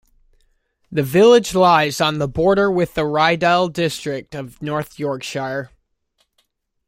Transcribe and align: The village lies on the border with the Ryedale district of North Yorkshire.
The 0.91 1.03
village 1.03 1.53
lies 1.53 2.01
on 2.01 2.17
the 2.17 2.27
border 2.27 2.71
with 2.71 2.95
the 2.95 3.03
Ryedale 3.05 3.71
district 3.71 4.33
of 4.33 4.59
North 4.59 4.97
Yorkshire. 4.97 5.69